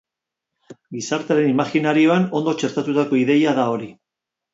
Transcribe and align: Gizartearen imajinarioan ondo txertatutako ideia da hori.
Gizartearen 0.95 1.49
imajinarioan 1.51 2.25
ondo 2.39 2.55
txertatutako 2.63 3.21
ideia 3.25 3.55
da 3.61 3.67
hori. 3.75 3.91